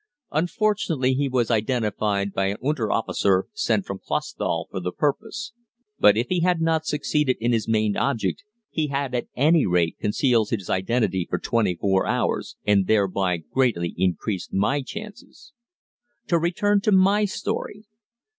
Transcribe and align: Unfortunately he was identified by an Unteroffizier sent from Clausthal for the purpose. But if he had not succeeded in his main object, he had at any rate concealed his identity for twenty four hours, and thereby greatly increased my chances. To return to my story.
Unfortunately 0.31 1.13
he 1.13 1.29
was 1.29 1.51
identified 1.51 2.33
by 2.33 2.47
an 2.47 2.57
Unteroffizier 2.63 3.43
sent 3.53 3.85
from 3.85 3.99
Clausthal 3.99 4.65
for 4.71 4.79
the 4.79 4.91
purpose. 4.91 5.53
But 5.99 6.17
if 6.17 6.25
he 6.27 6.39
had 6.39 6.59
not 6.59 6.87
succeeded 6.87 7.37
in 7.39 7.51
his 7.51 7.67
main 7.67 7.95
object, 7.95 8.43
he 8.71 8.87
had 8.87 9.13
at 9.13 9.27
any 9.35 9.67
rate 9.67 9.99
concealed 10.01 10.49
his 10.49 10.71
identity 10.71 11.27
for 11.29 11.37
twenty 11.37 11.75
four 11.75 12.07
hours, 12.07 12.55
and 12.65 12.87
thereby 12.87 13.37
greatly 13.53 13.93
increased 13.95 14.51
my 14.51 14.81
chances. 14.81 15.53
To 16.29 16.39
return 16.39 16.81
to 16.81 16.91
my 16.91 17.25
story. 17.25 17.85